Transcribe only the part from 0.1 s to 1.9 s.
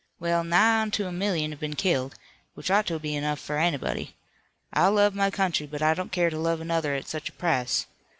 Well, nigh onto a million have been